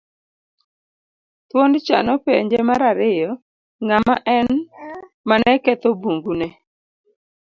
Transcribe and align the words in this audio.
Thuondcha 1.49 1.97
nopenje 2.05 2.57
mar 2.69 2.81
ariyo 2.91 3.31
ng'ama 3.85 4.15
en 4.37 4.49
mane 5.27 5.53
ketho 5.63 5.89
bungu 6.01 6.33
ne. 6.39 6.47